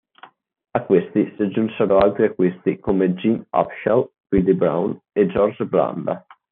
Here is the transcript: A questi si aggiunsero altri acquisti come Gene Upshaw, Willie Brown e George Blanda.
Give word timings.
A 0.73 0.81
questi 0.83 1.31
si 1.35 1.43
aggiunsero 1.43 1.99
altri 1.99 2.23
acquisti 2.23 2.79
come 2.79 3.13
Gene 3.13 3.45
Upshaw, 3.51 4.11
Willie 4.31 4.55
Brown 4.55 4.99
e 5.13 5.27
George 5.27 5.63
Blanda. 5.67 6.25